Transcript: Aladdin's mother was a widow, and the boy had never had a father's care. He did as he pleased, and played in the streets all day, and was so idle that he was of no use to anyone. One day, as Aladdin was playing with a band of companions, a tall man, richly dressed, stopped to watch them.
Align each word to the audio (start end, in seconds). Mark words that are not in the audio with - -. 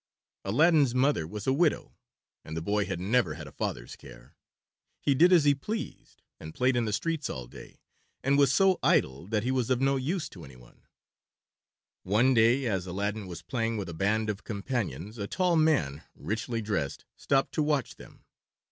Aladdin's 0.43 0.95
mother 0.95 1.27
was 1.27 1.45
a 1.45 1.53
widow, 1.53 1.95
and 2.43 2.57
the 2.57 2.61
boy 2.63 2.85
had 2.85 2.99
never 2.99 3.35
had 3.35 3.45
a 3.45 3.51
father's 3.51 3.95
care. 3.95 4.35
He 4.99 5.13
did 5.13 5.31
as 5.31 5.43
he 5.43 5.53
pleased, 5.53 6.23
and 6.39 6.55
played 6.55 6.75
in 6.75 6.85
the 6.85 6.91
streets 6.91 7.29
all 7.29 7.45
day, 7.45 7.81
and 8.23 8.35
was 8.35 8.51
so 8.51 8.79
idle 8.81 9.27
that 9.27 9.43
he 9.43 9.51
was 9.51 9.69
of 9.69 9.79
no 9.79 9.97
use 9.97 10.27
to 10.29 10.43
anyone. 10.43 10.87
One 12.01 12.33
day, 12.33 12.65
as 12.65 12.87
Aladdin 12.87 13.27
was 13.27 13.43
playing 13.43 13.77
with 13.77 13.89
a 13.89 13.93
band 13.93 14.27
of 14.31 14.43
companions, 14.43 15.19
a 15.19 15.27
tall 15.27 15.55
man, 15.55 16.01
richly 16.15 16.63
dressed, 16.63 17.05
stopped 17.15 17.51
to 17.53 17.61
watch 17.61 17.97
them. 17.97 18.25